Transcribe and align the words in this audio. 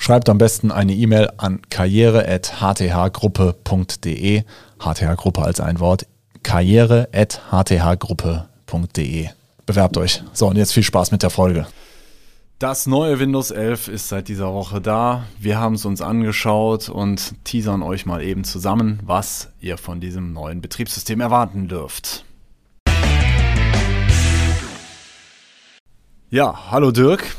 Schreibt 0.00 0.28
am 0.30 0.38
besten 0.38 0.70
eine 0.70 0.94
E-Mail 0.94 1.28
an 1.36 1.60
karriere.hthgruppe.de. 1.68 4.44
HTH-Gruppe 4.78 5.42
als 5.42 5.60
ein 5.60 5.80
Wort. 5.80 6.06
karriere.hthgruppe.de. 6.44 9.28
Bewerbt 9.66 9.96
euch. 9.98 10.22
So, 10.32 10.46
und 10.46 10.56
jetzt 10.56 10.72
viel 10.72 10.84
Spaß 10.84 11.10
mit 11.10 11.24
der 11.24 11.30
Folge. 11.30 11.66
Das 12.60 12.86
neue 12.86 13.18
Windows 13.18 13.50
11 13.50 13.88
ist 13.88 14.08
seit 14.08 14.28
dieser 14.28 14.54
Woche 14.54 14.80
da. 14.80 15.24
Wir 15.38 15.58
haben 15.58 15.74
es 15.74 15.84
uns 15.84 16.00
angeschaut 16.00 16.88
und 16.88 17.34
teasern 17.44 17.82
euch 17.82 18.06
mal 18.06 18.22
eben 18.22 18.44
zusammen, 18.44 19.00
was 19.04 19.48
ihr 19.60 19.78
von 19.78 19.98
diesem 20.00 20.32
neuen 20.32 20.60
Betriebssystem 20.60 21.20
erwarten 21.20 21.66
dürft. 21.68 22.24
Ja, 26.30 26.70
hallo 26.70 26.92
Dirk. 26.92 27.34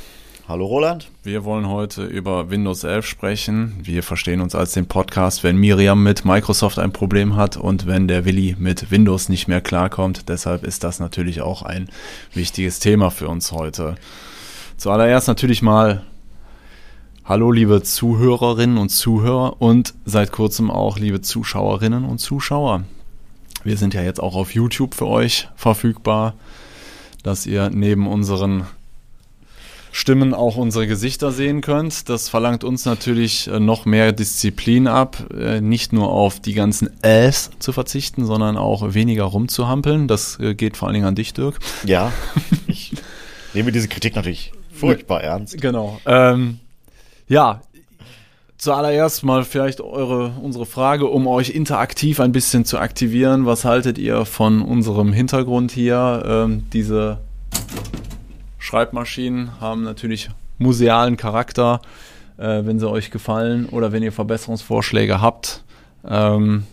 Hallo 0.50 0.66
Roland. 0.66 1.12
Wir 1.22 1.44
wollen 1.44 1.70
heute 1.70 2.06
über 2.06 2.50
Windows 2.50 2.84
11 2.84 3.06
sprechen. 3.06 3.76
Wir 3.84 4.02
verstehen 4.02 4.42
uns 4.42 4.56
als 4.56 4.72
den 4.72 4.88
Podcast, 4.88 5.44
wenn 5.44 5.58
Miriam 5.58 6.02
mit 6.02 6.26
Microsoft 6.26 6.80
ein 6.80 6.92
Problem 6.92 7.36
hat 7.36 7.56
und 7.56 7.86
wenn 7.86 8.08
der 8.08 8.26
Willi 8.26 8.56
mit 8.58 8.90
Windows 8.90 9.30
nicht 9.30 9.48
mehr 9.48 9.62
klarkommt. 9.62 10.28
Deshalb 10.28 10.64
ist 10.64 10.84
das 10.84 11.00
natürlich 11.00 11.42
auch 11.42 11.62
ein 11.62 11.88
wichtiges 12.34 12.80
Thema 12.80 13.12
für 13.12 13.28
uns 13.28 13.52
heute. 13.52 13.94
Zuallererst 14.78 15.28
natürlich 15.28 15.62
mal 15.62 16.02
Hallo 17.24 17.52
liebe 17.52 17.84
Zuhörerinnen 17.84 18.80
und 18.80 18.90
Zuhörer 18.90 19.62
und 19.62 19.94
seit 20.06 20.32
kurzem 20.32 20.72
auch 20.72 20.98
liebe 20.98 21.22
Zuschauerinnen 21.22 22.06
und 22.06 22.18
Zuschauer. 22.18 22.86
Wir 23.64 23.78
sind 23.78 23.94
ja 23.94 24.02
jetzt 24.02 24.20
auch 24.20 24.34
auf 24.34 24.56
YouTube 24.56 24.96
für 24.96 25.06
euch 25.06 25.48
verfügbar, 25.56 26.34
dass 27.22 27.46
ihr 27.46 27.70
neben 27.70 28.08
unseren 28.08 28.66
Stimmen 29.92 30.34
auch 30.34 30.56
unsere 30.56 30.88
Gesichter 30.88 31.32
sehen 31.32 31.62
könnt. 31.62 32.10
Das 32.10 32.30
verlangt 32.30 32.64
uns 32.64 32.86
natürlich 32.86 33.48
äh, 33.48 33.60
noch 33.60 33.86
mehr 33.86 34.12
Disziplin 34.12 34.88
ab, 34.88 35.26
äh, 35.34 35.62
nicht 35.62 35.94
nur 35.94 36.10
auf 36.10 36.40
die 36.40 36.54
ganzen 36.54 36.90
Äs 37.02 37.52
zu 37.60 37.72
verzichten, 37.72 38.26
sondern 38.26 38.58
auch 38.58 38.94
weniger 38.94 39.24
rumzuhampeln. 39.24 40.08
Das 40.08 40.40
äh, 40.40 40.54
geht 40.54 40.78
vor 40.78 40.88
allen 40.88 40.96
Dingen 40.96 41.08
an 41.08 41.16
dich, 41.16 41.34
Dirk. 41.34 41.60
Ja, 41.86 42.12
ich 42.68 42.94
nehme 43.54 43.72
diese 43.72 43.88
Kritik 43.88 44.16
natürlich 44.16 44.52
furchtbar 44.72 45.22
ernst. 45.22 45.60
Genau. 45.60 46.00
Ähm, 46.06 46.60
ja, 47.28 47.62
zuallererst 48.58 49.24
mal 49.24 49.44
vielleicht 49.44 49.82
eure, 49.82 50.34
unsere 50.42 50.66
Frage, 50.66 51.08
um 51.08 51.28
euch 51.28 51.50
interaktiv 51.50 52.20
ein 52.20 52.32
bisschen 52.32 52.66
zu 52.66 52.78
aktivieren. 52.78 53.46
Was 53.46 53.66
haltet 53.66 53.98
ihr 53.98 54.26
von 54.26 54.62
unserem 54.62 55.14
Hintergrund 55.14 55.72
hier? 55.72 56.24
Ähm, 56.26 56.68
diese 56.72 57.20
Schreibmaschinen 58.60 59.60
haben 59.60 59.84
natürlich 59.84 60.30
musealen 60.58 61.18
Charakter, 61.18 61.82
äh, 62.38 62.66
wenn 62.66 62.80
sie 62.80 62.90
euch 62.90 63.10
gefallen 63.10 63.66
oder 63.68 63.92
wenn 63.92 64.04
ihr 64.04 64.12
Verbesserungsvorschläge 64.12 65.22
habt. 65.22 65.64
Ähm, 66.08 66.66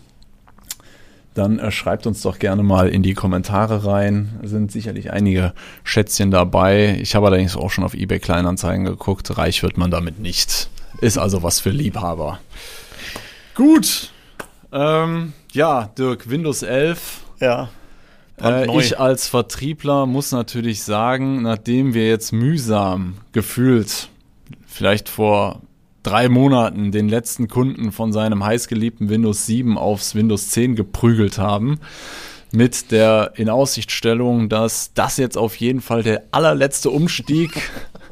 dann 1.33 1.59
äh, 1.59 1.71
schreibt 1.71 2.07
uns 2.07 2.21
doch 2.21 2.39
gerne 2.39 2.63
mal 2.63 2.89
in 2.89 3.03
die 3.03 3.13
Kommentare 3.13 3.85
rein. 3.85 4.39
Es 4.43 4.49
sind 4.49 4.71
sicherlich 4.71 5.11
einige 5.11 5.53
Schätzchen 5.83 6.31
dabei. 6.31 6.97
Ich 6.99 7.15
habe 7.15 7.27
allerdings 7.27 7.55
auch 7.55 7.69
schon 7.69 7.83
auf 7.83 7.93
eBay 7.93 8.19
Kleinanzeigen 8.19 8.85
geguckt. 8.85 9.37
Reich 9.37 9.63
wird 9.63 9.77
man 9.77 9.91
damit 9.91 10.19
nicht. 10.19 10.69
Ist 10.99 11.17
also 11.17 11.43
was 11.43 11.59
für 11.59 11.69
Liebhaber. 11.69 12.39
Gut. 13.53 14.11
Ähm, 14.71 15.33
ja, 15.51 15.91
Dirk, 15.97 16.29
Windows 16.29 16.63
11. 16.63 17.21
Ja. 17.39 17.69
Äh, 18.41 18.77
ich 18.79 18.99
als 18.99 19.27
Vertriebler 19.27 20.05
muss 20.05 20.31
natürlich 20.31 20.83
sagen, 20.83 21.41
nachdem 21.41 21.93
wir 21.93 22.07
jetzt 22.07 22.31
mühsam 22.31 23.15
gefühlt, 23.31 24.09
vielleicht 24.65 25.09
vor 25.09 25.61
drei 26.03 26.29
Monaten 26.29 26.91
den 26.91 27.09
letzten 27.09 27.47
Kunden 27.47 27.91
von 27.91 28.13
seinem 28.13 28.43
heißgeliebten 28.43 29.09
Windows 29.09 29.45
7 29.45 29.77
aufs 29.77 30.15
Windows 30.15 30.49
10 30.49 30.75
geprügelt 30.75 31.37
haben, 31.37 31.79
mit 32.51 32.91
der 32.91 33.33
Inaussichtstellung, 33.35 34.47
dass 34.47 34.93
das 34.93 35.17
jetzt 35.17 35.37
auf 35.37 35.55
jeden 35.57 35.81
Fall 35.81 36.03
der 36.03 36.23
allerletzte 36.31 36.89
Umstieg 36.89 37.51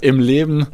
im 0.00 0.20
Leben 0.20 0.66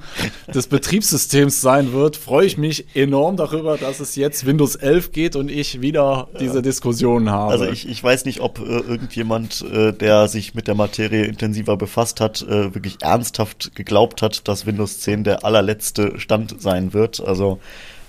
des 0.52 0.66
Betriebssystems 0.66 1.60
sein 1.60 1.92
wird, 1.92 2.16
freue 2.16 2.46
ich 2.46 2.58
mich 2.58 2.94
enorm 2.94 3.36
darüber, 3.36 3.76
dass 3.76 4.00
es 4.00 4.16
jetzt 4.16 4.46
Windows 4.46 4.76
11 4.76 5.12
geht 5.12 5.36
und 5.36 5.50
ich 5.50 5.80
wieder 5.80 6.28
diese 6.40 6.62
Diskussion 6.62 7.30
habe. 7.30 7.52
Also 7.52 7.66
ich, 7.66 7.88
ich 7.88 8.02
weiß 8.02 8.24
nicht, 8.24 8.40
ob 8.40 8.58
äh, 8.58 8.62
irgendjemand, 8.62 9.62
äh, 9.62 9.92
der 9.92 10.28
sich 10.28 10.54
mit 10.54 10.68
der 10.68 10.74
Materie 10.74 11.24
intensiver 11.24 11.76
befasst 11.76 12.20
hat, 12.20 12.42
äh, 12.42 12.74
wirklich 12.74 12.98
ernsthaft 13.02 13.74
geglaubt 13.74 14.22
hat, 14.22 14.46
dass 14.48 14.66
Windows 14.66 15.00
10 15.00 15.24
der 15.24 15.44
allerletzte 15.44 16.18
Stand 16.18 16.60
sein 16.60 16.92
wird. 16.92 17.20
Also 17.20 17.60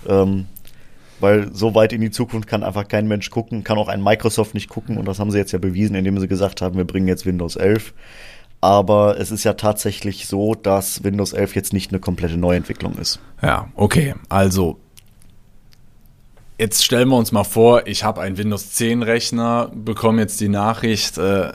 ähm, 0.08 0.46
weil 1.20 1.52
so 1.54 1.74
weit 1.74 1.92
in 1.92 2.00
die 2.00 2.10
Zukunft 2.10 2.48
kann 2.48 2.62
einfach 2.62 2.88
kein 2.88 3.08
Mensch 3.08 3.30
gucken, 3.30 3.64
kann 3.64 3.78
auch 3.78 3.88
ein 3.88 4.02
Microsoft 4.02 4.54
nicht 4.54 4.68
gucken 4.68 4.98
und 4.98 5.06
das 5.06 5.18
haben 5.18 5.30
sie 5.30 5.38
jetzt 5.38 5.52
ja 5.52 5.58
bewiesen, 5.58 5.96
indem 5.96 6.18
sie 6.18 6.28
gesagt 6.28 6.60
haben, 6.60 6.76
wir 6.76 6.84
bringen 6.84 7.08
jetzt 7.08 7.24
Windows 7.24 7.56
11. 7.56 7.94
Aber 8.60 9.18
es 9.18 9.30
ist 9.30 9.44
ja 9.44 9.52
tatsächlich 9.52 10.26
so, 10.26 10.54
dass 10.54 11.04
Windows 11.04 11.32
11 11.32 11.54
jetzt 11.54 11.72
nicht 11.72 11.90
eine 11.90 12.00
komplette 12.00 12.36
Neuentwicklung 12.36 12.96
ist. 12.98 13.20
Ja, 13.42 13.68
okay. 13.76 14.14
Also 14.28 14.78
jetzt 16.58 16.84
stellen 16.84 17.08
wir 17.08 17.16
uns 17.16 17.32
mal 17.32 17.44
vor, 17.44 17.86
ich 17.86 18.04
habe 18.04 18.20
einen 18.20 18.38
Windows 18.38 18.72
10 18.72 19.02
Rechner, 19.02 19.70
bekomme 19.74 20.22
jetzt 20.22 20.40
die 20.40 20.48
Nachricht, 20.48 21.18
äh, 21.18 21.52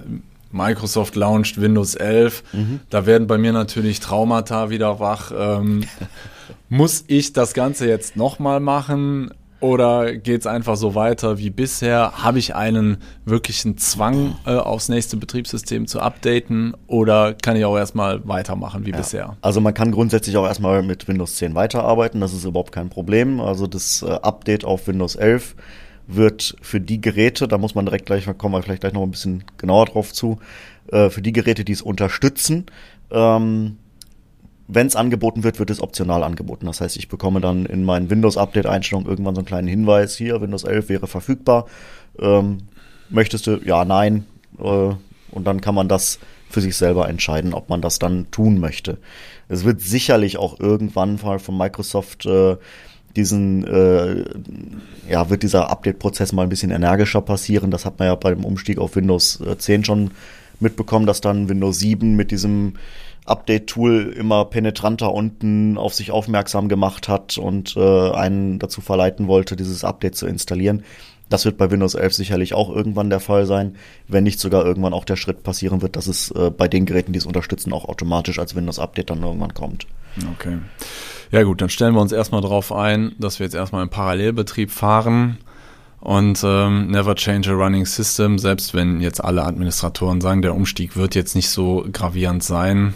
Microsoft 0.51 1.15
launcht 1.15 1.59
Windows 1.61 1.95
11. 1.95 2.43
Mhm. 2.53 2.79
Da 2.89 3.05
werden 3.05 3.27
bei 3.27 3.37
mir 3.37 3.53
natürlich 3.53 3.99
Traumata 3.99 4.69
wieder 4.69 4.99
wach. 4.99 5.31
Ähm, 5.35 5.85
muss 6.69 7.05
ich 7.07 7.33
das 7.33 7.53
Ganze 7.53 7.87
jetzt 7.87 8.15
nochmal 8.15 8.59
machen? 8.59 9.33
Oder 9.61 10.17
geht 10.17 10.41
es 10.41 10.47
einfach 10.47 10.75
so 10.75 10.95
weiter 10.95 11.37
wie 11.37 11.51
bisher? 11.51 12.13
Habe 12.23 12.39
ich 12.39 12.55
einen 12.55 12.97
wirklichen 13.25 13.77
Zwang, 13.77 14.35
äh, 14.45 14.55
aufs 14.55 14.89
nächste 14.89 15.17
Betriebssystem 15.17 15.85
zu 15.85 15.99
updaten? 15.99 16.75
Oder 16.87 17.35
kann 17.35 17.55
ich 17.55 17.63
auch 17.63 17.77
erstmal 17.77 18.27
weitermachen 18.27 18.87
wie 18.87 18.91
ja. 18.91 18.97
bisher? 18.97 19.37
Also 19.41 19.61
man 19.61 19.75
kann 19.75 19.91
grundsätzlich 19.91 20.35
auch 20.35 20.45
erstmal 20.45 20.81
mit 20.81 21.07
Windows 21.07 21.35
10 21.35 21.53
weiterarbeiten. 21.53 22.19
Das 22.19 22.33
ist 22.33 22.43
überhaupt 22.43 22.71
kein 22.71 22.89
Problem. 22.89 23.39
Also 23.39 23.67
das 23.67 24.01
äh, 24.01 24.09
Update 24.09 24.65
auf 24.65 24.87
Windows 24.87 25.15
11 25.15 25.55
wird 26.07 26.55
für 26.61 26.81
die 26.81 26.99
Geräte, 26.99 27.47
da 27.47 27.59
muss 27.59 27.75
man 27.75 27.85
direkt 27.85 28.07
gleich, 28.07 28.25
kommen 28.37 28.55
wir 28.55 28.63
vielleicht 28.63 28.81
gleich 28.81 28.93
noch 28.93 29.03
ein 29.03 29.11
bisschen 29.11 29.43
genauer 29.57 29.85
drauf 29.85 30.11
zu, 30.11 30.39
äh, 30.91 31.09
für 31.09 31.21
die 31.21 31.33
Geräte, 31.33 31.63
die 31.63 31.71
es 31.71 31.83
unterstützen, 31.83 32.65
ähm, 33.11 33.77
wenn 34.73 34.87
es 34.87 34.95
angeboten 34.95 35.43
wird, 35.43 35.59
wird 35.59 35.69
es 35.69 35.81
optional 35.81 36.23
angeboten. 36.23 36.65
Das 36.65 36.79
heißt, 36.79 36.95
ich 36.95 37.09
bekomme 37.09 37.41
dann 37.41 37.65
in 37.65 37.83
meinen 37.83 38.09
Windows-Update-Einstellungen 38.09 39.09
irgendwann 39.09 39.35
so 39.35 39.39
einen 39.39 39.47
kleinen 39.47 39.67
Hinweis, 39.67 40.15
hier, 40.15 40.39
Windows 40.39 40.63
11 40.63 40.87
wäre 40.87 41.07
verfügbar. 41.07 41.65
Ähm, 42.19 42.59
möchtest 43.09 43.47
du, 43.47 43.59
ja, 43.63 43.83
nein. 43.83 44.25
Äh, 44.59 44.93
und 45.31 45.45
dann 45.45 45.59
kann 45.59 45.75
man 45.75 45.89
das 45.89 46.19
für 46.49 46.61
sich 46.61 46.75
selber 46.77 47.09
entscheiden, 47.09 47.53
ob 47.53 47.69
man 47.69 47.81
das 47.81 47.99
dann 47.99 48.31
tun 48.31 48.59
möchte. 48.59 48.97
Es 49.49 49.65
wird 49.65 49.81
sicherlich 49.81 50.37
auch 50.37 50.59
irgendwann 50.59 51.19
mal 51.21 51.39
von 51.39 51.57
Microsoft 51.57 52.25
äh, 52.25 52.55
diesen, 53.15 53.67
äh, 53.67 54.23
ja, 55.09 55.29
wird 55.29 55.43
dieser 55.43 55.69
Update-Prozess 55.69 56.31
mal 56.31 56.43
ein 56.43 56.49
bisschen 56.49 56.71
energischer 56.71 57.21
passieren. 57.21 57.71
Das 57.71 57.85
hat 57.85 57.99
man 57.99 58.07
ja 58.07 58.15
beim 58.15 58.45
Umstieg 58.45 58.77
auf 58.77 58.95
Windows 58.95 59.43
10 59.57 59.81
äh, 59.81 59.85
schon 59.85 60.11
mitbekommen, 60.61 61.05
dass 61.05 61.19
dann 61.19 61.49
Windows 61.49 61.79
7 61.79 62.15
mit 62.15 62.31
diesem 62.31 62.75
Update-Tool 63.25 64.13
immer 64.17 64.45
penetranter 64.45 65.13
unten 65.13 65.77
auf 65.77 65.93
sich 65.93 66.11
aufmerksam 66.11 66.69
gemacht 66.69 67.07
hat 67.07 67.37
und 67.37 67.75
äh, 67.77 68.11
einen 68.11 68.59
dazu 68.59 68.81
verleiten 68.81 69.27
wollte, 69.27 69.55
dieses 69.55 69.83
Update 69.83 70.15
zu 70.15 70.25
installieren. 70.25 70.83
Das 71.29 71.45
wird 71.45 71.57
bei 71.57 71.71
Windows 71.71 71.95
11 71.95 72.13
sicherlich 72.13 72.53
auch 72.53 72.69
irgendwann 72.69 73.09
der 73.09 73.21
Fall 73.21 73.45
sein, 73.45 73.77
wenn 74.07 74.25
nicht 74.25 74.39
sogar 74.39 74.65
irgendwann 74.65 74.93
auch 74.93 75.05
der 75.05 75.15
Schritt 75.15 75.43
passieren 75.43 75.81
wird, 75.81 75.95
dass 75.95 76.07
es 76.07 76.31
äh, 76.31 76.51
bei 76.51 76.67
den 76.67 76.85
Geräten, 76.85 77.13
die 77.13 77.19
es 77.19 77.25
unterstützen, 77.25 77.71
auch 77.71 77.85
automatisch 77.85 78.37
als 78.37 78.55
Windows-Update 78.55 79.11
dann 79.11 79.23
irgendwann 79.23 79.53
kommt. 79.53 79.87
Okay. 80.33 80.57
Ja 81.31 81.43
gut, 81.43 81.61
dann 81.61 81.69
stellen 81.69 81.93
wir 81.93 82.01
uns 82.01 82.11
erstmal 82.11 82.41
darauf 82.41 82.73
ein, 82.73 83.13
dass 83.17 83.39
wir 83.39 83.45
jetzt 83.45 83.55
erstmal 83.55 83.83
im 83.83 83.89
Parallelbetrieb 83.89 84.71
fahren. 84.71 85.37
Und 86.01 86.41
ähm, 86.43 86.87
never 86.87 87.15
change 87.15 87.51
a 87.51 87.53
running 87.53 87.85
system, 87.85 88.39
selbst 88.39 88.73
wenn 88.73 89.01
jetzt 89.01 89.23
alle 89.23 89.43
Administratoren 89.43 90.19
sagen, 90.19 90.41
der 90.41 90.55
Umstieg 90.55 90.97
wird 90.97 91.13
jetzt 91.13 91.35
nicht 91.35 91.49
so 91.49 91.85
gravierend 91.93 92.43
sein, 92.43 92.95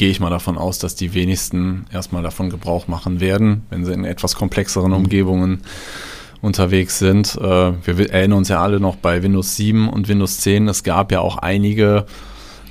gehe 0.00 0.08
ich 0.08 0.18
mal 0.18 0.30
davon 0.30 0.56
aus, 0.56 0.78
dass 0.78 0.94
die 0.94 1.12
wenigsten 1.12 1.84
erstmal 1.92 2.22
davon 2.22 2.48
Gebrauch 2.48 2.88
machen 2.88 3.20
werden, 3.20 3.66
wenn 3.68 3.84
sie 3.84 3.92
in 3.92 4.06
etwas 4.06 4.34
komplexeren 4.34 4.94
Umgebungen 4.94 5.60
unterwegs 6.40 6.98
sind. 6.98 7.36
Äh, 7.36 7.72
wir 7.84 8.10
erinnern 8.10 8.38
uns 8.38 8.48
ja 8.48 8.62
alle 8.62 8.80
noch 8.80 8.96
bei 8.96 9.22
Windows 9.22 9.56
7 9.56 9.90
und 9.90 10.08
Windows 10.08 10.40
10. 10.40 10.68
Es 10.68 10.84
gab 10.84 11.12
ja 11.12 11.20
auch 11.20 11.36
einige 11.36 12.06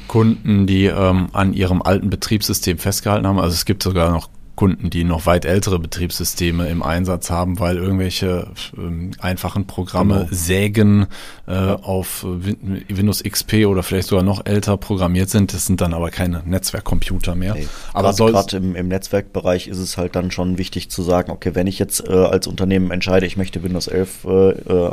Kunden, 0.08 0.66
die 0.66 0.86
ähm, 0.86 1.28
an 1.32 1.54
ihrem 1.54 1.84
alten 1.84 2.10
Betriebssystem 2.10 2.80
festgehalten 2.80 3.28
haben. 3.28 3.38
Also 3.38 3.54
es 3.54 3.66
gibt 3.66 3.84
sogar 3.84 4.10
noch 4.10 4.28
Kunden, 4.60 4.90
die 4.90 5.06
noch 5.06 5.26
weit 5.26 5.46
ältere 5.46 5.80
Betriebssysteme 5.80 6.68
im 6.68 6.84
Einsatz 6.84 7.30
haben, 7.30 7.62
weil 7.62 7.78
irgendwelche 7.78 8.52
äh, 8.78 9.22
einfachen 9.22 9.66
Programme 9.68 10.16
genau. 10.16 10.28
sägen 10.32 11.08
äh, 11.48 11.54
auf 11.54 12.26
Windows 12.28 13.24
XP 13.24 13.68
oder 13.68 13.84
vielleicht 13.84 14.10
sogar 14.10 14.26
noch 14.26 14.46
älter 14.46 14.76
programmiert 14.76 15.30
sind. 15.30 15.54
Das 15.54 15.66
sind 15.66 15.80
dann 15.80 15.94
aber 15.94 16.10
keine 16.10 16.44
Netzwerkcomputer 16.46 17.36
mehr. 17.36 17.54
Nee, 17.54 17.70
aber 17.94 18.12
gerade 18.12 18.58
im, 18.58 18.76
im 18.76 18.90
Netzwerkbereich 18.90 19.70
ist 19.70 19.78
es 19.78 19.96
halt 19.96 20.18
dann 20.18 20.30
schon 20.30 20.58
wichtig 20.58 20.92
zu 20.92 21.04
sagen, 21.04 21.32
okay, 21.32 21.56
wenn 21.56 21.66
ich 21.66 21.80
jetzt 21.80 22.06
äh, 22.06 22.12
als 22.12 22.46
Unternehmen 22.46 22.92
entscheide, 22.92 23.26
ich 23.26 23.38
möchte 23.38 23.64
Windows 23.64 23.88
11 23.88 24.26
äh, 24.26 24.50
äh, 24.50 24.92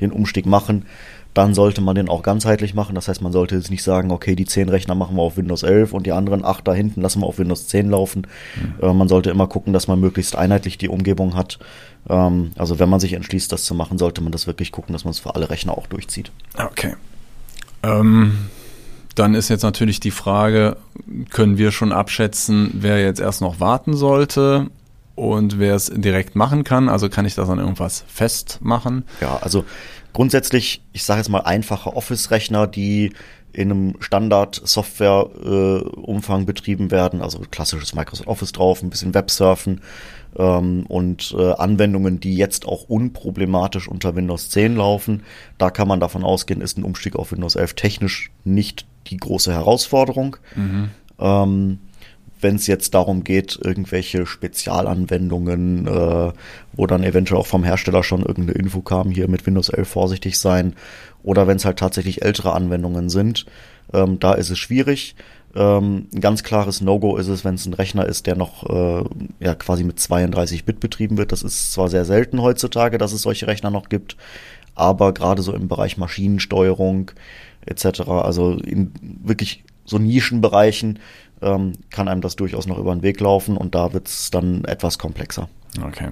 den 0.00 0.12
Umstieg 0.12 0.46
machen, 0.46 0.84
dann 1.34 1.54
sollte 1.54 1.80
man 1.80 1.94
den 1.94 2.08
auch 2.08 2.22
ganzheitlich 2.22 2.74
machen. 2.74 2.94
Das 2.94 3.08
heißt, 3.08 3.22
man 3.22 3.32
sollte 3.32 3.54
jetzt 3.54 3.70
nicht 3.70 3.82
sagen, 3.82 4.10
okay, 4.10 4.34
die 4.34 4.44
10 4.44 4.68
Rechner 4.68 4.94
machen 4.94 5.16
wir 5.16 5.22
auf 5.22 5.36
Windows 5.36 5.62
11 5.62 5.92
und 5.92 6.06
die 6.06 6.12
anderen 6.12 6.44
8 6.44 6.66
da 6.66 6.74
hinten 6.74 7.00
lassen 7.00 7.20
wir 7.20 7.26
auf 7.26 7.38
Windows 7.38 7.68
10 7.68 7.90
laufen. 7.90 8.26
Mhm. 8.56 8.74
Äh, 8.82 8.92
man 8.92 9.08
sollte 9.08 9.30
immer 9.30 9.46
gucken, 9.46 9.72
dass 9.72 9.86
man 9.88 10.00
möglichst 10.00 10.36
einheitlich 10.36 10.78
die 10.78 10.88
Umgebung 10.88 11.36
hat. 11.36 11.58
Ähm, 12.08 12.52
also 12.56 12.78
wenn 12.78 12.88
man 12.88 13.00
sich 13.00 13.12
entschließt, 13.12 13.52
das 13.52 13.64
zu 13.64 13.74
machen, 13.74 13.98
sollte 13.98 14.20
man 14.20 14.32
das 14.32 14.46
wirklich 14.46 14.72
gucken, 14.72 14.92
dass 14.92 15.04
man 15.04 15.12
es 15.12 15.18
für 15.18 15.34
alle 15.34 15.50
Rechner 15.50 15.76
auch 15.76 15.86
durchzieht. 15.86 16.32
Okay. 16.56 16.94
Ähm, 17.82 18.32
dann 19.14 19.34
ist 19.34 19.48
jetzt 19.48 19.62
natürlich 19.62 20.00
die 20.00 20.10
Frage, 20.10 20.76
können 21.30 21.58
wir 21.58 21.72
schon 21.72 21.92
abschätzen, 21.92 22.70
wer 22.74 23.02
jetzt 23.02 23.20
erst 23.20 23.40
noch 23.40 23.60
warten 23.60 23.96
sollte 23.96 24.70
und 25.18 25.58
wer 25.58 25.74
es 25.74 25.90
direkt 25.92 26.36
machen 26.36 26.62
kann? 26.62 26.88
Also 26.88 27.08
kann 27.08 27.26
ich 27.26 27.34
das 27.34 27.48
an 27.48 27.58
irgendwas 27.58 28.04
festmachen? 28.06 29.04
Ja, 29.20 29.38
also 29.38 29.64
grundsätzlich, 30.18 30.82
ich 30.92 31.04
sage 31.04 31.20
jetzt 31.20 31.28
mal, 31.28 31.42
einfache 31.42 31.94
Office-Rechner, 31.94 32.66
die 32.66 33.12
in 33.52 33.70
einem 33.70 33.94
Standard-Software-Umfang 34.00 36.42
äh, 36.42 36.44
betrieben 36.44 36.90
werden, 36.90 37.22
also 37.22 37.38
klassisches 37.52 37.94
Microsoft 37.94 38.26
Office 38.26 38.50
drauf, 38.50 38.82
ein 38.82 38.90
bisschen 38.90 39.14
Websurfen 39.14 39.80
ähm, 40.36 40.86
und 40.88 41.32
äh, 41.38 41.52
Anwendungen, 41.52 42.18
die 42.18 42.34
jetzt 42.34 42.66
auch 42.66 42.88
unproblematisch 42.88 43.86
unter 43.86 44.16
Windows 44.16 44.50
10 44.50 44.74
laufen. 44.74 45.22
Da 45.56 45.70
kann 45.70 45.86
man 45.86 46.00
davon 46.00 46.24
ausgehen, 46.24 46.62
ist 46.62 46.78
ein 46.78 46.84
Umstieg 46.84 47.14
auf 47.14 47.30
Windows 47.30 47.54
11 47.54 47.74
technisch 47.74 48.32
nicht 48.42 48.86
die 49.06 49.18
große 49.18 49.52
Herausforderung. 49.52 50.36
Mhm. 50.56 50.90
Ähm, 51.20 51.78
wenn 52.40 52.56
es 52.56 52.66
jetzt 52.66 52.94
darum 52.94 53.24
geht, 53.24 53.58
irgendwelche 53.62 54.26
Spezialanwendungen, 54.26 55.86
äh, 55.86 56.32
wo 56.72 56.86
dann 56.86 57.04
eventuell 57.04 57.40
auch 57.40 57.46
vom 57.46 57.64
Hersteller 57.64 58.02
schon 58.02 58.22
irgendeine 58.22 58.58
Info 58.58 58.80
kam, 58.80 59.10
hier 59.10 59.28
mit 59.28 59.46
Windows 59.46 59.68
11 59.68 59.88
vorsichtig 59.88 60.38
sein, 60.38 60.74
oder 61.22 61.46
wenn 61.46 61.56
es 61.56 61.64
halt 61.64 61.78
tatsächlich 61.78 62.22
ältere 62.22 62.52
Anwendungen 62.52 63.08
sind, 63.08 63.46
ähm, 63.92 64.18
da 64.18 64.34
ist 64.34 64.50
es 64.50 64.58
schwierig. 64.58 65.16
Ähm, 65.54 66.08
ein 66.14 66.20
ganz 66.20 66.42
klares 66.42 66.80
No-Go 66.80 67.16
ist 67.16 67.28
es, 67.28 67.44
wenn 67.44 67.54
es 67.54 67.66
ein 67.66 67.74
Rechner 67.74 68.06
ist, 68.06 68.26
der 68.26 68.36
noch 68.36 68.68
äh, 68.68 69.04
ja 69.40 69.54
quasi 69.54 69.82
mit 69.82 69.98
32-Bit 69.98 70.80
betrieben 70.80 71.16
wird. 71.16 71.32
Das 71.32 71.42
ist 71.42 71.72
zwar 71.72 71.88
sehr 71.88 72.04
selten 72.04 72.42
heutzutage, 72.42 72.98
dass 72.98 73.12
es 73.12 73.22
solche 73.22 73.46
Rechner 73.46 73.70
noch 73.70 73.88
gibt, 73.88 74.16
aber 74.74 75.12
gerade 75.12 75.42
so 75.42 75.52
im 75.52 75.68
Bereich 75.68 75.96
Maschinensteuerung 75.96 77.10
etc., 77.66 78.00
also 78.08 78.52
in 78.52 78.92
wirklich 79.02 79.64
so 79.84 79.98
Nischenbereichen, 79.98 80.98
ähm, 81.42 81.72
kann 81.90 82.08
einem 82.08 82.20
das 82.20 82.36
durchaus 82.36 82.66
noch 82.66 82.78
über 82.78 82.94
den 82.94 83.02
Weg 83.02 83.20
laufen 83.20 83.56
und 83.56 83.74
da 83.74 83.92
wird 83.92 84.08
es 84.08 84.30
dann 84.30 84.64
etwas 84.64 84.98
komplexer. 84.98 85.48
Okay. 85.82 86.10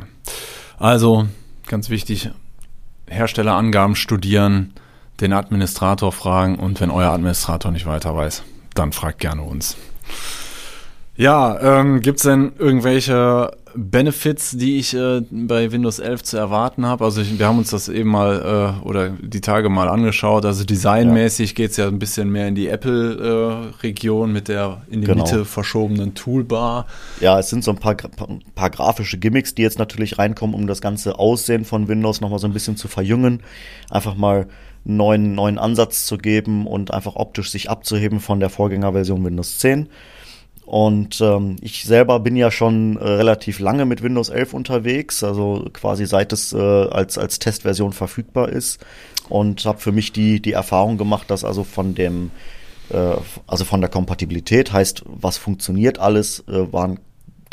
Also 0.79 1.27
ganz 1.67 1.91
wichtig, 1.91 2.31
Herstellerangaben 3.09 3.97
studieren, 3.97 4.73
den 5.21 5.33
Administrator 5.33 6.13
fragen 6.13 6.57
und 6.57 6.81
wenn 6.81 6.91
euer 6.91 7.11
Administrator 7.11 7.71
nicht 7.71 7.87
weiter 7.87 8.15
weiß, 8.15 8.43
dann 8.75 8.93
fragt 8.93 9.21
gerne 9.21 9.43
uns. 9.43 9.77
Ja, 11.17 11.59
ähm, 11.81 12.01
gibt 12.01 12.19
es 12.19 12.25
denn 12.25 12.53
irgendwelche 12.59 13.51
Benefits, 13.77 14.53
die 14.53 14.79
ich 14.79 14.95
äh, 14.95 15.23
bei 15.31 15.71
Windows 15.71 15.99
11 15.99 16.23
zu 16.23 16.37
erwarten 16.37 16.87
habe. 16.87 17.05
Also 17.05 17.21
ich, 17.21 17.39
wir 17.39 17.47
haben 17.47 17.59
uns 17.59 17.71
das 17.71 17.89
eben 17.89 18.09
mal 18.09 18.77
äh, 18.83 18.87
oder 18.87 19.11
die 19.11 19.41
Tage 19.41 19.69
mal 19.69 19.89
angeschaut. 19.89 20.45
Also 20.45 20.65
designmäßig 20.65 21.51
ja. 21.51 21.55
geht 21.55 21.71
es 21.73 21.77
ja 21.77 21.87
ein 21.87 21.99
bisschen 21.99 22.31
mehr 22.31 22.49
in 22.49 22.55
die 22.55 22.69
Apple-Region 22.69 24.31
äh, 24.31 24.33
mit 24.33 24.49
der 24.49 24.83
in 24.91 25.03
die 25.03 25.07
genau. 25.07 25.25
Mitte 25.25 25.45
verschobenen 25.45 26.15
Toolbar. 26.15 26.87
Ja, 27.21 27.39
es 27.39 27.51
sind 27.51 27.65
so 27.65 27.71
ein 27.71 27.79
paar, 27.79 27.97
paar 28.55 28.71
grafische 28.71 29.19
Gimmicks, 29.19 29.55
die 29.55 29.63
jetzt 29.63 29.79
natürlich 29.79 30.19
reinkommen, 30.19 30.55
um 30.55 30.67
das 30.67 30.81
ganze 30.81 31.19
Aussehen 31.19 31.65
von 31.65 31.89
Windows 31.89 32.21
nochmal 32.21 32.39
so 32.39 32.47
ein 32.47 32.53
bisschen 32.53 32.77
zu 32.77 32.89
verjüngen. 32.89 33.43
Einfach 33.91 34.15
mal 34.15 34.47
einen 34.87 34.97
neuen, 34.97 35.35
neuen 35.35 35.59
Ansatz 35.59 36.07
zu 36.07 36.17
geben 36.17 36.67
und 36.67 36.93
einfach 36.93 37.17
optisch 37.17 37.51
sich 37.51 37.69
abzuheben 37.69 38.21
von 38.21 38.41
der 38.41 38.51
Vorgängerversion 38.51 39.25
Windows 39.25 39.59
10. 39.59 39.89
Und 40.67 41.21
ähm, 41.21 41.57
ich 41.63 41.85
selber 41.85 42.19
bin 42.19 42.35
ja 42.35 42.51
schon 42.51 42.97
äh, 42.97 43.05
relativ 43.05 43.61
lange 43.61 43.85
mit 43.85 44.03
Windows 44.03 44.31
11 44.31 44.53
unterwegs, 44.53 45.23
also 45.23 45.65
quasi 45.73 46.07
seit 46.07 46.33
es 46.33 46.53
äh, 46.53 46.59
als, 46.59 47.19
als 47.19 47.39
Testversion 47.39 47.93
verfügbar 47.93 48.49
ist. 48.49 48.85
Und 49.29 49.65
habe 49.65 49.79
für 49.79 49.93
mich 49.93 50.13
die, 50.13 50.43
die 50.43 50.53
Erfahrung 50.53 50.99
gemacht, 50.99 51.31
dass 51.31 51.45
also 51.45 51.63
von 51.63 51.95
dem, 51.95 52.33
äh, 52.91 53.15
also 53.47 53.65
von 53.65 53.81
der 53.81 53.91
Kompatibilität 53.91 54.73
heißt, 54.73 55.05
was 55.07 55.39
funktioniert 55.39 56.01
alles, 56.01 56.41
äh, 56.49 56.73
waren 56.73 56.99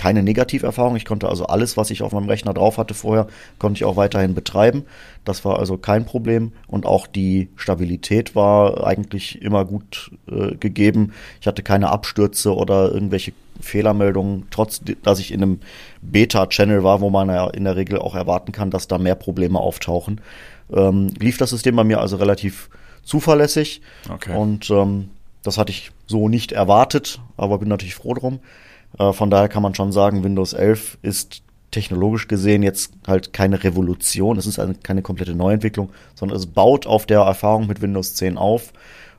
keine 0.04 0.22
Negativerfahrung. 0.22 0.98
Ich 0.98 1.06
konnte 1.06 1.30
also 1.30 1.46
alles, 1.46 1.78
was 1.78 1.90
ich 1.90 2.02
auf 2.02 2.12
meinem 2.12 2.28
Rechner 2.28 2.54
drauf 2.54 2.78
hatte 2.78 2.94
vorher, 2.94 3.28
konnte 3.58 3.78
ich 3.78 3.86
auch 3.86 3.96
weiterhin 3.96 4.36
betreiben. 4.36 4.84
Das 5.24 5.46
war 5.46 5.60
also 5.60 5.78
kein 5.78 6.04
Problem. 6.06 6.52
Und 6.68 6.86
auch 6.86 7.08
die 7.08 7.48
Stabilität 7.56 8.36
war 8.36 8.86
eigentlich 8.86 9.42
immer 9.42 9.64
gut 9.64 10.12
äh, 10.30 10.56
gegeben. 10.56 11.14
Ich 11.40 11.48
hatte 11.48 11.64
keine 11.64 11.90
Abstürze 11.90 12.54
oder 12.54 12.92
irgendwelche 12.92 13.32
Fehlermeldungen, 13.62 14.48
trotz 14.52 14.82
dass 15.04 15.20
ich 15.20 15.32
in 15.32 15.42
einem 15.42 15.62
Beta-Channel 16.02 16.84
war, 16.84 17.00
wo 17.00 17.10
man 17.10 17.30
ja 17.30 17.50
in 17.52 17.64
der 17.64 17.78
Regel 17.78 17.98
auch 17.98 18.14
erwarten 18.14 18.52
kann, 18.52 18.72
dass 18.72 18.90
da 18.90 18.98
mehr 18.98 19.16
Probleme 19.16 19.58
auftauchen. 19.58 20.20
Ähm, 20.70 21.14
lief 21.18 21.38
das 21.38 21.52
System 21.52 21.78
bei 21.78 21.86
mir 21.86 22.02
also 22.02 22.18
relativ 22.18 22.70
zuverlässig. 23.06 23.82
Okay. 24.12 24.36
Und 24.36 24.70
ähm, 24.70 25.12
das 25.44 25.58
hatte 25.58 25.72
ich 25.72 25.92
so 26.08 26.28
nicht 26.28 26.52
erwartet, 26.52 27.22
aber 27.38 27.60
bin 27.60 27.70
natürlich 27.70 27.96
froh 27.96 28.16
drum. 28.16 28.40
Äh, 28.98 29.14
von 29.14 29.30
daher 29.30 29.50
kann 29.50 29.64
man 29.64 29.76
schon 29.76 29.92
sagen, 29.92 30.24
Windows 30.24 30.54
11 30.54 30.98
ist 31.02 31.44
technologisch 31.72 32.28
gesehen 32.28 32.64
jetzt 32.64 32.94
halt 33.08 33.34
keine 33.34 33.64
Revolution, 33.64 34.38
es 34.38 34.46
ist 34.46 34.60
also 34.60 34.74
keine 34.84 35.02
komplette 35.02 35.34
Neuentwicklung, 35.36 35.90
sondern 36.16 36.38
es 36.38 36.46
baut 36.46 36.86
auf 36.86 37.06
der 37.06 37.22
Erfahrung 37.22 37.68
mit 37.68 37.82
Windows 37.82 38.16
10 38.16 38.38
auf. 38.38 38.74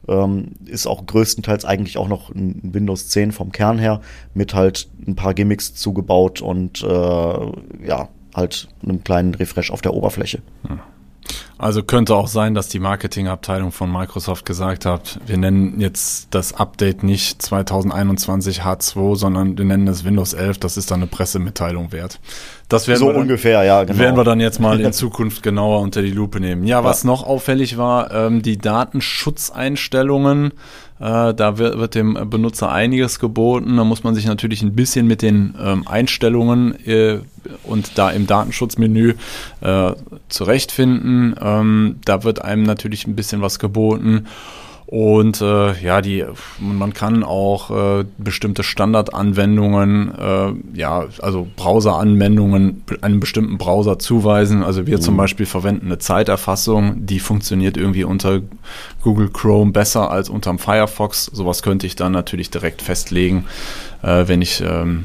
Ähm, 0.07 0.53
ist 0.67 0.87
auch 0.87 1.07
größtenteils 1.07 1.65
eigentlich 1.65 1.97
auch 1.97 2.09
noch 2.09 2.31
ein 2.31 2.61
Windows 2.75 3.09
10 3.09 3.33
vom 3.33 3.53
Kern 3.53 3.79
her 3.79 4.03
mit 4.35 4.55
halt 4.55 4.89
ein 5.07 5.17
paar 5.17 5.33
Gimmicks 5.33 5.75
zugebaut 5.75 6.43
und 6.43 6.83
äh, 6.83 6.87
ja, 6.87 8.09
halt 8.35 8.69
einem 8.83 9.03
kleinen 9.03 9.35
Refresh 9.35 9.71
auf 9.71 9.81
der 9.81 9.95
Oberfläche. 9.95 10.43
Hm. 10.67 10.81
Also 11.57 11.83
könnte 11.83 12.17
auch 12.17 12.27
sein, 12.27 12.55
dass 12.55 12.69
die 12.69 12.81
Marketingabteilung 12.81 13.71
von 13.71 13.91
Microsoft 13.91 14.45
gesagt 14.45 14.87
hat, 14.87 15.21
wir 15.27 15.37
nennen 15.37 15.81
jetzt 15.81 16.29
das 16.31 16.53
Update 16.53 17.05
nicht 17.05 17.41
2021 17.41 18.63
H2, 18.63 19.17
sondern 19.17 19.57
wir 19.57 19.65
nennen 19.65 19.87
es 19.87 20.05
Windows 20.05 20.33
11. 20.33 20.59
Das 20.59 20.77
ist 20.77 20.91
dann 20.91 21.01
eine 21.01 21.07
Pressemitteilung 21.07 21.93
wert. 21.93 22.19
Das 22.69 22.89
werden 22.89 22.99
so 22.99 23.07
wir 23.07 23.13
dann, 23.13 23.23
ungefähr, 23.23 23.63
ja, 23.63 23.85
genau. 23.85 23.99
Werden 23.99 24.17
wir 24.17 24.25
dann 24.25 24.41
jetzt 24.41 24.59
mal 24.59 24.81
in 24.81 24.93
Zukunft 24.95 25.43
genauer 25.43 25.81
unter 25.81 26.03
die 26.03 26.11
Lupe 26.11 26.41
nehmen. 26.41 26.65
Ja, 26.65 26.83
was 26.83 27.03
ja. 27.03 27.09
noch 27.09 27.23
auffällig 27.25 27.77
war, 27.77 28.11
ähm, 28.13 28.43
die 28.43 28.59
Datenschutzeinstellungen 28.59 30.53
äh, 31.01 31.35
da 31.35 31.59
wird, 31.59 31.79
wird, 31.79 31.95
dem 31.95 32.15
Benutzer 32.31 32.71
einiges 32.71 33.19
geboten. 33.19 33.77
Da 33.77 33.85
muss 33.85 34.05
man 34.05 34.15
sich 34.15 34.27
natürlich 34.27 34.63
ein 34.63 34.75
bisschen 34.75 35.07
mit 35.07 35.23
den 35.23 35.55
ähm, 35.61 35.87
Einstellungen 35.87 36.75
äh, 36.87 37.19
und 37.65 37.99
da 37.99 38.11
im 38.11 38.27
Datenschutzmenü 38.27 39.15
äh, 39.61 39.93
zurechtfinden. 40.29 41.35
Ähm, 41.41 41.97
da 42.05 42.23
wird 42.23 42.43
einem 42.43 42.63
natürlich 42.63 43.07
ein 43.07 43.17
bisschen 43.17 43.43
was 43.43 43.59
geboten. 43.59 44.27
Und 44.87 45.41
äh, 45.41 45.81
ja, 45.83 46.03
die, 46.03 46.25
man 46.59 46.93
kann 46.93 47.25
auch 47.25 47.71
äh, 47.71 48.05
bestimmte 48.19 48.63
Standardanwendungen, 48.63 50.15
äh, 50.15 50.79
ja, 50.79 51.07
also 51.23 51.47
Browseranwendungen 51.57 52.85
einem 53.01 53.19
bestimmten 53.19 53.57
Browser 53.57 53.99
zuweisen. 53.99 54.63
Also 54.63 54.87
wir 54.87 54.99
mhm. 54.99 55.03
zum 55.03 55.17
Beispiel 55.17 55.47
verwenden 55.47 55.87
eine 55.87 55.99
Zeiterfassung, 55.99 57.07
die 57.07 57.19
funktioniert 57.19 57.77
irgendwie 57.77 58.05
unter 58.05 58.43
Google 59.03 59.31
Chrome 59.31 59.73
besser 59.73 60.11
als 60.11 60.29
unterm 60.29 60.59
Firefox. 60.59 61.27
Sowas 61.27 61.63
könnte 61.63 61.87
ich 61.87 61.97
dann 61.97 62.13
natürlich 62.13 62.51
direkt 62.51 62.83
festlegen, 62.83 63.47
äh, 64.03 64.29
wenn 64.29 64.43
ich 64.43 64.63
ähm, 64.65 65.05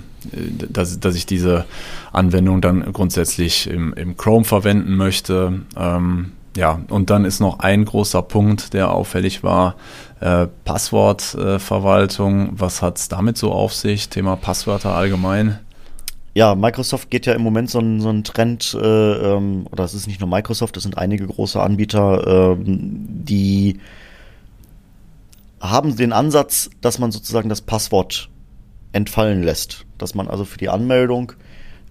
dass, 0.70 1.00
dass 1.00 1.16
ich 1.16 1.26
diese 1.26 1.66
Anwendung 2.12 2.62
dann 2.62 2.92
grundsätzlich 2.92 3.70
im, 3.70 3.94
im 3.94 4.18
Chrome 4.18 4.44
verwenden 4.44 4.96
möchte. 4.96 5.62
Ähm, 5.78 6.34
ja, 6.56 6.80
und 6.90 7.10
dann 7.10 7.26
ist 7.26 7.40
noch 7.40 7.60
ein 7.60 7.86
großer 7.86 8.22
Punkt, 8.22 8.74
der 8.74 8.92
auffällig 8.92 9.44
war, 9.44 9.76
äh, 10.20 10.48
Passwortverwaltung. 10.66 12.48
Äh, 12.48 12.52
Was 12.54 12.82
hat 12.82 12.98
es 12.98 13.08
damit 13.08 13.38
so 13.38 13.52
auf 13.52 13.74
sich? 13.74 14.10
Thema 14.10 14.36
Passwörter 14.36 14.94
allgemein? 14.94 15.60
ja, 16.36 16.56
Microsoft 16.56 17.10
geht 17.10 17.26
ja 17.26 17.34
im 17.34 17.42
Moment 17.42 17.70
so 17.70 17.80
ein, 17.80 18.00
so 18.00 18.10
ein 18.10 18.24
Trend, 18.24 18.78
äh, 18.80 18.86
ähm, 18.88 19.68
oder 19.72 19.84
es 19.84 19.94
ist 19.94 20.08
nicht 20.08 20.22
nur 20.22 20.30
Microsoft, 20.30 20.78
es 20.78 20.84
sind 20.84 20.98
einige 20.98 21.28
große 21.28 21.62
Anbieter, 21.62 22.54
äh, 22.54 22.58
die 22.64 23.80
haben 25.60 25.98
den 25.98 26.14
Ansatz, 26.14 26.70
dass 26.80 27.00
man 27.00 27.12
sozusagen 27.12 27.50
das 27.50 27.62
Passwort 27.62 28.30
entfallen 28.94 29.44
lässt. 29.44 29.86
Dass 29.98 30.16
man 30.16 30.30
also 30.30 30.46
für 30.46 30.58
die 30.58 30.70
Anmeldung 30.70 31.34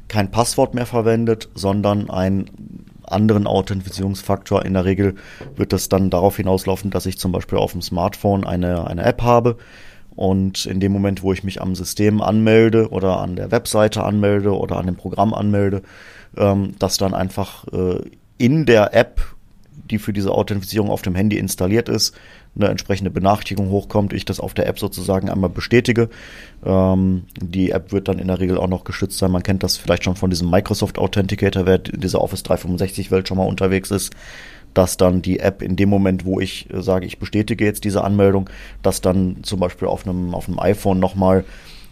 kein 0.09 0.31
Passwort 0.31 0.73
mehr 0.73 0.87
verwendet, 0.87 1.51
sondern 1.55 2.09
einen 2.09 2.87
anderen 3.13 3.47
Authentifizierungsfaktor. 3.47 4.65
In 4.65 4.75
der 4.75 4.85
Regel 4.85 5.15
wird 5.57 5.73
das 5.73 5.89
dann 5.89 6.11
darauf 6.11 6.37
hinauslaufen, 6.37 6.91
dass 6.91 7.07
ich 7.07 7.19
zum 7.19 7.33
Beispiel 7.33 7.59
auf 7.59 7.73
dem 7.73 7.83
Smartphone 7.83 8.45
eine, 8.45 8.87
eine 8.87 9.05
App 9.05 9.23
habe 9.23 9.57
und 10.19 10.67
in 10.67 10.81
dem 10.81 10.91
Moment, 10.91 11.23
wo 11.23 11.33
ich 11.33 11.45
mich 11.45 11.63
am 11.63 11.77
System 11.77 12.21
anmelde 12.21 12.89
oder 12.91 13.21
an 13.21 13.37
der 13.37 13.53
Webseite 13.53 14.03
anmelde 14.03 14.51
oder 14.51 14.77
an 14.77 14.87
dem 14.87 14.97
Programm 14.97 15.33
anmelde, 15.33 15.83
ähm, 16.37 16.75
dass 16.81 16.97
dann 16.97 17.15
einfach 17.15 17.65
äh, 17.69 18.01
in 18.37 18.67
der 18.67 18.95
App, 18.95 19.21
die 19.89 20.01
für 20.01 20.13
diese 20.13 20.33
Authentifizierung 20.33 20.91
auf 20.91 21.03
dem 21.03 21.15
Handy 21.15 21.39
installiert 21.39 21.89
ist, 21.89 22.17
eine 22.57 22.69
entsprechende 22.69 23.11
Benachrichtigung 23.11 23.71
hochkommt, 23.71 24.13
ich 24.13 24.25
das 24.25 24.41
auf 24.41 24.55
der 24.55 24.67
App 24.67 24.79
sozusagen 24.79 25.29
einmal 25.29 25.51
bestätige. 25.51 26.09
Ähm, 26.65 27.25
die 27.41 27.71
App 27.71 27.93
wird 27.93 28.09
dann 28.09 28.19
in 28.19 28.29
der 28.29 28.41
Regel 28.41 28.59
auch 28.59 28.69
noch 28.69 28.85
geschützt 28.85 29.19
sein. 29.19 29.31
Man 29.31 29.43
kennt 29.43 29.63
das 29.63 29.77
vielleicht 29.77 30.05
schon 30.05 30.17
von 30.17 30.31
diesem 30.31 30.51
Microsoft 30.51 30.99
Authenticator, 30.99 31.67
wer 31.67 31.85
in 31.85 32.01
dieser 32.01 32.21
Office 32.21 32.43
365 32.43 33.11
Welt 33.11 33.29
schon 33.29 33.37
mal 33.37 33.47
unterwegs 33.47 33.91
ist, 33.91 34.13
dass 34.75 34.97
dann 34.97 35.23
die 35.23 35.41
App 35.41 35.63
in 35.63 35.77
dem 35.77 35.89
Moment, 35.89 36.25
wo 36.25 36.41
ich 36.41 36.73
äh, 36.73 36.83
sage, 36.83 37.07
ich 37.07 37.19
bestätige 37.19 37.65
jetzt 37.65 37.85
diese 37.85 38.05
Anmeldung, 38.05 38.51
dass 38.83 39.01
dann 39.01 39.39
zum 39.43 39.61
Beispiel 39.61 39.89
auf 39.89 40.07
einem, 40.07 40.35
auf 40.35 40.49
einem 40.49 40.59
iPhone 40.59 40.99
nochmal 40.99 41.45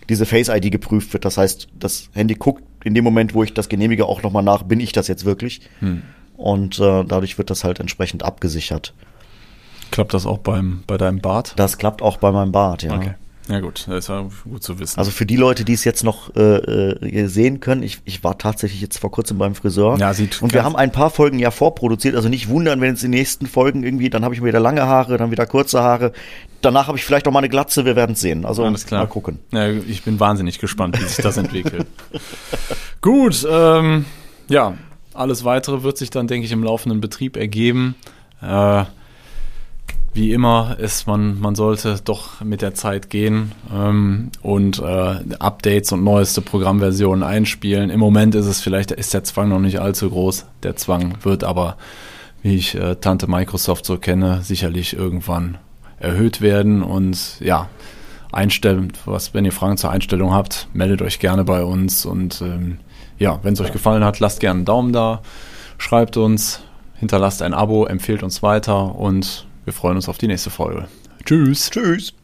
diese 0.09 0.27
Face 0.27 0.49
ID 0.49 0.71
geprüft 0.71 1.13
wird. 1.13 1.25
Das 1.25 1.37
heißt, 1.37 1.69
das 1.79 2.11
Handy 2.13 2.35
guckt 2.35 2.63
in 2.85 2.95
dem 2.95 3.05
Moment, 3.05 3.35
wo 3.35 3.43
ich 3.43 3.53
das 3.53 3.69
genehmige, 3.69 4.07
auch 4.07 4.23
nochmal 4.23 4.45
nach, 4.45 4.63
bin 4.63 4.79
ich 4.79 4.93
das 4.93 5.09
jetzt 5.09 5.25
wirklich? 5.25 5.63
Hm. 5.81 6.03
Und 6.37 6.79
äh, 6.79 7.05
dadurch 7.05 7.39
wird 7.39 7.51
das 7.51 7.65
halt 7.65 7.81
entsprechend 7.81 8.23
abgesichert. 8.23 8.95
Klappt 9.97 10.13
das 10.13 10.27
auch 10.27 10.37
beim, 10.37 10.83
bei 10.87 10.99
deinem 10.99 11.23
Bart? 11.23 11.55
Das 11.57 11.79
klappt 11.79 12.03
auch 12.03 12.19
bei 12.19 12.31
meinem 12.31 12.53
Bart, 12.53 12.83
ja. 12.83 12.95
Okay. 12.95 13.15
Ja 13.49 13.61
gut, 13.61 13.87
das 13.89 13.97
ist 13.97 14.09
ja 14.11 14.29
gut 14.45 14.63
zu 14.63 14.79
wissen. 14.79 14.99
Also 14.99 15.11
für 15.11 15.25
die 15.25 15.37
Leute, 15.37 15.65
die 15.65 15.73
es 15.73 15.85
jetzt 15.85 16.05
noch 16.05 16.37
äh, 16.37 16.41
äh, 16.41 17.27
sehen 17.29 17.61
können, 17.61 17.83
ich, 17.83 18.03
ich 18.05 18.23
war 18.23 18.37
tatsächlich 18.37 18.83
jetzt 18.83 18.99
vor 18.99 19.11
kurzem 19.11 19.39
beim 19.39 19.55
Friseur. 19.55 19.97
Ja, 19.97 20.13
sieht 20.13 20.43
und 20.43 20.53
wir 20.53 20.65
haben 20.65 20.77
ein 20.77 20.93
paar 20.93 21.09
Folgen 21.09 21.39
ja 21.39 21.51
vorproduziert, 21.51 22.15
also 22.15 22.29
nicht 22.29 22.51
wundern, 22.51 22.83
wenn 22.83 22.93
es 22.93 23.01
die 23.01 23.09
nächsten 23.09 23.47
Folgen 23.47 23.85
irgendwie, 23.85 24.11
dann 24.11 24.23
habe 24.23 24.35
ich 24.35 24.45
wieder 24.45 24.61
lange 24.61 24.83
Haare, 24.83 25.17
dann 25.17 25.31
wieder 25.31 25.47
kurze 25.47 25.81
Haare. 25.81 26.13
Danach 26.61 26.89
habe 26.89 26.99
ich 26.99 27.05
vielleicht 27.07 27.27
auch 27.27 27.33
mal 27.33 27.39
eine 27.39 27.49
Glatze, 27.49 27.87
wir 27.87 27.97
werden 27.97 28.13
es 28.13 28.21
sehen. 28.21 28.45
Also 28.45 28.65
Alles 28.65 28.85
klar. 28.85 29.05
mal 29.05 29.09
gucken. 29.09 29.39
Ja, 29.51 29.71
ich 29.71 30.03
bin 30.03 30.21
wahnsinnig 30.21 30.59
gespannt, 30.59 31.01
wie 31.01 31.05
sich 31.05 31.25
das 31.25 31.39
entwickelt. 31.39 31.87
gut, 33.01 33.49
ähm, 33.51 34.05
ja, 34.51 34.75
alles 35.15 35.47
weitere 35.47 35.83
wird 35.83 35.97
sich 35.97 36.11
dann, 36.11 36.27
denke 36.27 36.45
ich, 36.45 36.53
im 36.53 36.63
laufenden 36.63 37.01
Betrieb 37.01 37.39
ergeben. 37.39 37.95
Äh, 38.43 38.85
wie 40.17 40.33
immer 40.33 40.77
ist 40.79 41.07
man, 41.07 41.39
man 41.41 41.55
sollte 41.55 42.01
doch 42.03 42.41
mit 42.41 42.63
der 42.63 42.73
Zeit 42.75 43.11
gehen 43.11 43.53
ähm, 43.73 44.31
und 44.41 44.79
äh, 44.79 45.17
Updates 45.39 45.93
und 45.93 46.05
neueste 46.05 46.41
Programmversionen 46.41 47.23
einspielen. 47.23 47.91
Im 47.91 48.01
Moment 48.01 48.35
ist 48.35 48.47
es 48.47 48.63
vielleicht, 48.63 48.93
ist 48.93 49.13
der 49.13 49.25
Zwang 49.25 49.51
noch 49.51 49.59
nicht 49.59 49.79
allzu 49.79 50.09
groß. 50.09 50.47
Der 50.63 50.75
Zwang 50.75 51.19
wird 51.23 51.45
aber, 51.45 51.77
wie 52.43 52.57
ich 52.57 52.75
äh, 52.75 52.97
Tante 52.97 53.27
Microsoft 53.27 53.85
so 53.85 53.99
kenne, 53.99 54.41
sicherlich 54.43 54.97
irgendwann 54.97 55.59
erhöht 56.01 56.41
werden. 56.41 56.83
Und 56.83 57.39
ja, 57.41 57.69
einstellen, 58.33 58.95
was, 59.05 59.35
wenn 59.35 59.45
ihr 59.45 59.53
Fragen 59.53 59.77
zur 59.77 59.91
Einstellung 59.91 60.33
habt, 60.33 60.69
meldet 60.73 61.03
euch 61.03 61.19
gerne 61.19 61.45
bei 61.45 61.63
uns. 61.63 62.07
Und 62.07 62.41
ähm, 62.41 62.79
ja, 63.19 63.39
wenn 63.43 63.53
es 63.53 63.61
euch 63.61 63.73
gefallen 63.73 64.03
hat, 64.03 64.19
lasst 64.21 64.41
gerne 64.41 64.61
einen 64.61 64.65
Daumen 64.65 64.95
da, 64.95 65.21
schreibt 65.77 66.17
uns, 66.17 66.63
hinterlasst 66.95 67.43
ein 67.43 67.53
Abo, 67.53 67.85
empfehlt 67.85 68.23
uns 68.23 68.43
weiter 68.43 68.95
und 68.97 69.47
wir 69.67 69.73
freuen 69.73 69.97
uns 69.97 70.09
auf 70.09 70.17
die 70.17 70.29
nächste 70.29 70.49
Folge. 70.49 70.89
Tschüss. 71.25 71.71
Tschüss. 71.71 72.15